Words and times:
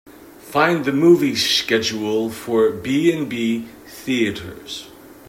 Find 0.39 0.83
the 0.83 0.91
movie 0.91 1.35
schedule 1.35 2.31
for 2.31 2.71
B&B 2.71 3.67
Theatres. 3.85 4.87